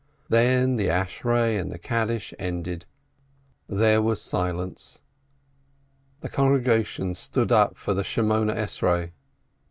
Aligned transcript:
Then, 0.29 0.77
the 0.77 0.87
Ashre 0.89 1.59
and 1.61 1.71
the 1.71 1.77
Kaddish 1.77 2.33
ended, 2.39 2.87
there 3.69 4.01
was 4.01 4.19
silence. 4.19 4.99
The 6.21 6.27
congregation 6.29 7.13
stood 7.13 7.51
up 7.51 7.77
for 7.77 7.93
the 7.93 8.01
Eighteen 8.01 8.27
Benedictions. 8.27 9.11